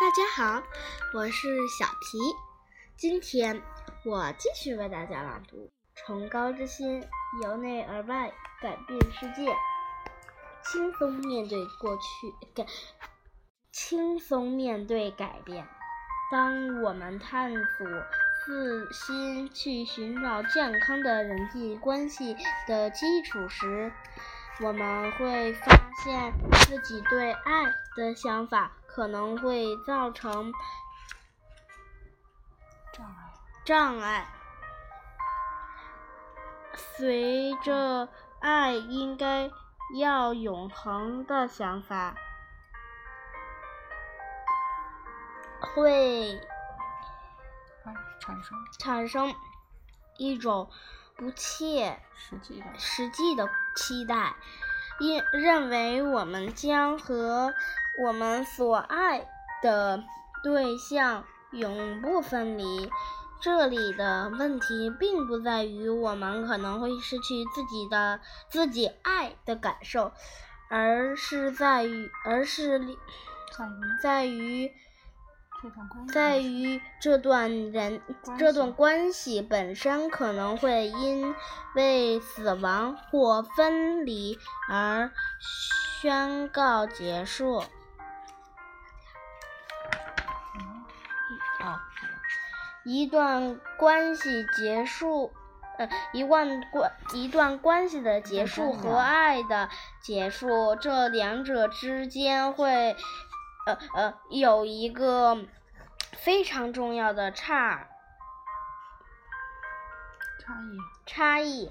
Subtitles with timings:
[0.00, 0.62] 大家好，
[1.12, 2.18] 我是小皮。
[2.96, 3.60] 今天
[4.04, 5.56] 我继续为大家朗读
[5.96, 7.04] 《崇高之心，
[7.42, 8.32] 由内而外
[8.62, 9.50] 改变世界》。
[10.62, 12.64] 轻松面对过去，改
[13.72, 15.66] 轻松面对改变。
[16.30, 17.86] 当我们探索
[18.46, 22.36] 自心去寻找健康的人际关系
[22.68, 23.90] 的基础时，
[24.60, 25.74] 我们会发
[26.04, 27.64] 现自己对爱
[27.96, 30.52] 的想法可能会造成
[32.92, 33.32] 障碍。
[33.64, 34.26] 障碍。
[36.74, 38.08] 随着
[38.40, 39.50] 爱应该
[39.96, 42.16] 要永恒的想法，
[45.60, 46.36] 会
[47.84, 49.34] 哎，产生产生
[50.16, 50.70] 一种
[51.16, 54.34] 不切实际的实际的期待，
[55.00, 57.54] 因认为我们将和
[58.04, 59.26] 我们所爱
[59.62, 60.02] 的
[60.42, 62.90] 对象永不分离。
[63.40, 70.12] 这里的问题并不在于我们可能会失去自己的自己爱的感受，
[70.68, 72.80] 而是在于，而是
[74.02, 74.72] 在于
[76.12, 76.80] 在于。
[77.00, 78.00] 这段人
[78.38, 81.34] 这段关系本身可能会因
[81.74, 85.10] 为死亡或分离而
[86.00, 87.62] 宣告结束。
[92.88, 95.30] 一段关系结束，
[95.76, 99.68] 呃，一段关一段关系的结束和爱的
[100.00, 102.96] 结束，这两者之间会，
[103.66, 105.36] 呃呃，有一个
[106.12, 107.88] 非常重要的差
[110.40, 111.70] 差异差异。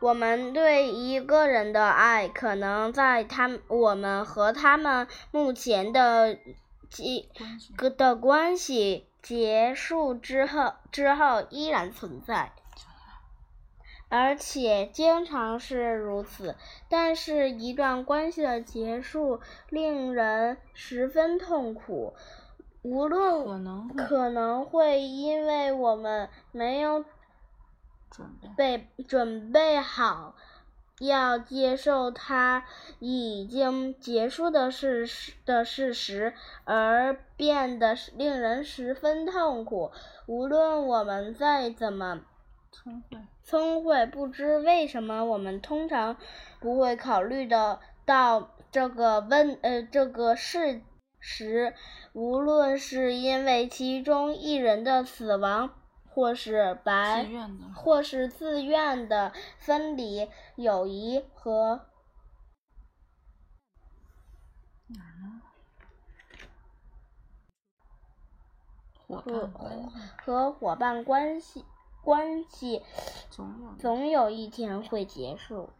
[0.00, 6.38] 我们对一个人的爱，可能在他我们和他们目前的
[6.90, 12.52] 基关系个的关系结束之后之后依然存在，
[14.08, 16.56] 而且经常是如此。
[16.88, 22.14] 但是，一段关系的结束令人十分痛苦，
[22.82, 27.04] 无论可能会可能会因为我们没有
[28.10, 30.34] 准备被准备好
[31.00, 32.64] 要接受它
[32.98, 39.92] 已经结束的事实的事实，而变得令人十分痛苦。
[40.26, 42.20] 无论我们再怎么
[42.72, 46.16] 聪慧聪慧，不知为什么我们通常
[46.60, 50.82] 不会考虑的到这个问呃这个事
[51.20, 51.74] 实，
[52.12, 55.70] 无论是因为其中一人的死亡，
[56.18, 57.28] 或是白
[57.76, 61.86] 或是自愿的分离、友谊和？
[69.06, 69.48] 和
[70.20, 71.64] 和伙伴关系
[72.02, 72.82] 关系，
[73.30, 75.70] 总有一总有一天会结束。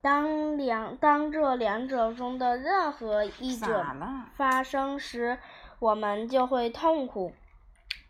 [0.00, 3.84] 当两当这两者中的任何一者？
[4.34, 5.38] 发生时，
[5.84, 7.34] 我们就会痛苦，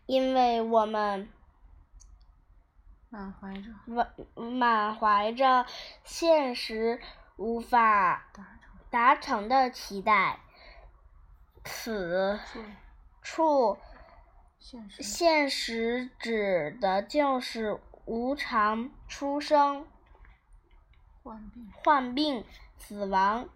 [0.05, 1.29] 因为我们
[3.09, 5.65] 满怀着满满怀着
[6.05, 7.01] 现实
[7.35, 8.31] 无法
[8.89, 10.39] 达成的期待。
[11.65, 12.39] 此
[13.21, 13.77] 处
[15.01, 19.85] 现实指的就是无常、出生、
[21.21, 22.45] 患病患病、
[22.77, 23.49] 死亡，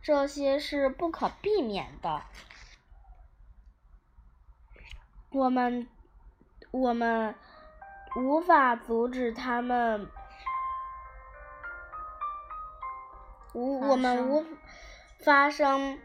[0.00, 2.22] 这些是不可避免的。
[5.34, 5.88] 我们
[6.70, 7.34] 我们
[8.14, 10.08] 无法阻止他们，
[13.52, 14.46] 无我们无
[15.24, 15.98] 发生。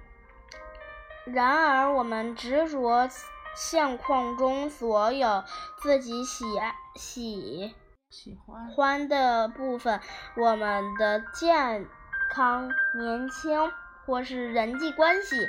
[1.25, 3.07] 然而，我们执着
[3.55, 5.43] 现况中所有
[5.79, 7.75] 自己喜爱喜
[8.09, 10.01] 喜欢欢的部分，
[10.37, 11.85] 我们的健
[12.31, 13.71] 康、年轻
[14.07, 15.47] 或是人际关系，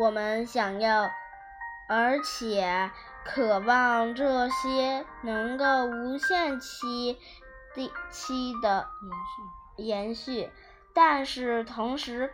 [0.00, 1.08] 我们想要，
[1.88, 2.90] 而且
[3.24, 7.18] 渴望这些能够无限期
[7.74, 10.50] 地期的延续延续，
[10.92, 12.32] 但是同时，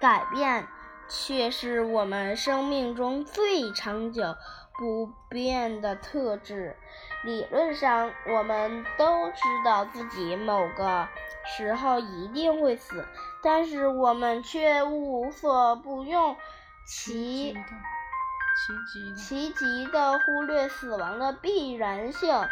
[0.00, 0.68] 改变
[1.08, 4.36] 却是我们生命中最长久
[4.78, 6.76] 不变的特质。
[7.24, 11.08] 理论上，我们都知道自己某个
[11.44, 13.04] 时候一定会死，
[13.42, 16.36] 但是我们却无所不用
[16.86, 17.56] 其
[18.56, 22.48] 奇迹的其极的忽略死亡的必然性，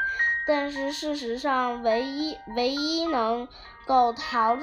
[0.46, 3.48] 但是事实上，唯一唯一能
[3.86, 4.56] 够逃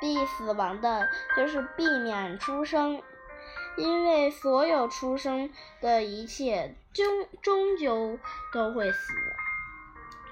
[0.00, 3.02] 避死亡的，就是避免出生。
[3.76, 5.50] 因为所有出生
[5.82, 7.04] 的一切终
[7.42, 8.18] 终究
[8.52, 9.12] 都会死。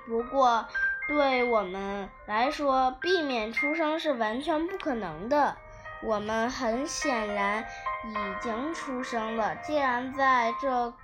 [0.06, 0.66] 不过，
[1.08, 5.56] 对我们来说，避免出生是完全不可能的。
[6.02, 7.66] 我们很显然
[8.06, 9.56] 已经出生了。
[9.56, 10.94] 既然在这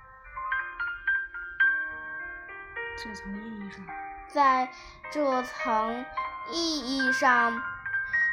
[2.97, 3.85] 这层意义上，
[4.27, 4.71] 在
[5.11, 6.05] 这层
[6.49, 7.61] 意义上，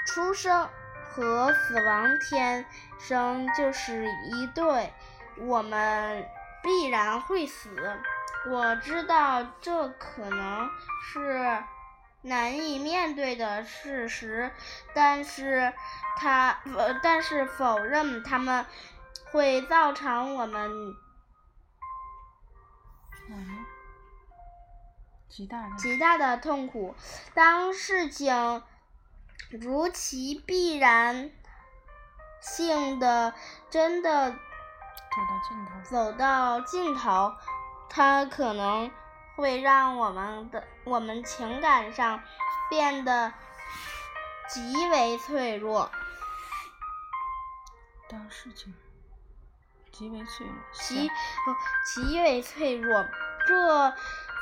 [0.06, 0.68] 出生
[1.04, 2.66] 和死亡天
[2.98, 4.92] 生就是一对，
[5.36, 6.28] 我们
[6.62, 7.98] 必然会死。
[8.50, 10.70] 我知道这可能
[11.02, 11.62] 是
[12.28, 14.52] 难以面对的事实，
[14.94, 15.72] 但是
[16.16, 18.64] 他呃，但是否认他们
[19.32, 20.70] 会造成我们
[23.30, 23.64] 嗯，
[25.28, 26.94] 极大的极大的痛苦。
[27.34, 28.62] 当事情
[29.50, 31.30] 如其必然
[32.40, 33.34] 性的
[33.70, 34.36] 真的走
[35.28, 37.34] 到尽头，走到尽头，
[37.88, 38.90] 它可能
[39.38, 42.20] 会让我们的我们情感上
[42.68, 43.32] 变得
[44.48, 45.88] 极为脆弱，
[48.10, 48.74] 当事情
[49.92, 51.08] 极为脆弱，极
[51.94, 53.06] 极为脆弱。
[53.46, 53.94] 这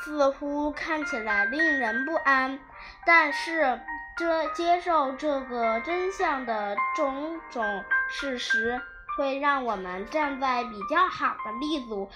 [0.03, 2.59] 似乎看起来令人不安，
[3.05, 3.79] 但是
[4.17, 8.81] 这接受这个真相的种种事实，
[9.19, 12.11] 会让我们站在比较好的立足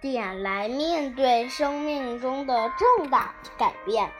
[0.00, 4.10] 点来面对生命中的重大改变。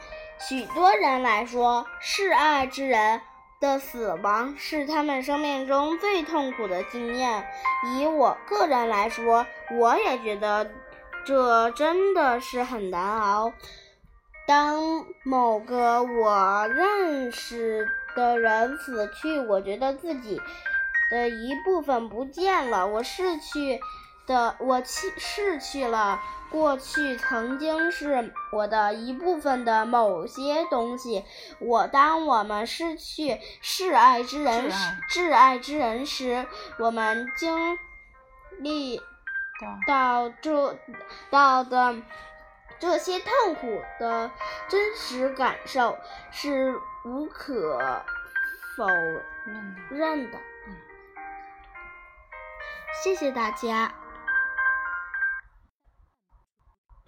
[0.49, 3.21] 许多人来说，示爱之人
[3.61, 7.47] 的死亡是他们生命中最痛苦的经验。
[7.97, 9.47] 以我个人来说，
[9.79, 10.71] 我也觉得
[11.25, 13.53] 这真的是很难熬。
[14.47, 17.87] 当某个我认识
[18.17, 20.41] 的人死去，我觉得自己
[21.11, 23.81] 的一部分不见了，我逝去
[24.29, 26.21] 的，我去逝去了
[26.51, 31.25] 过去曾经是我的一部分的某些东西。
[31.59, 36.47] 我当我们失去挚爱之人挚爱挚爱之人时，
[36.79, 37.79] 我们经
[38.59, 38.99] 历
[39.87, 40.79] 到到这
[41.31, 41.97] 到的
[42.79, 44.31] 这些痛苦的
[44.69, 45.99] 真实感受
[46.31, 48.05] 是无可
[48.77, 49.97] 否认的。
[49.97, 50.39] 认的。
[50.69, 50.77] 嗯
[53.03, 53.93] 谢谢大家。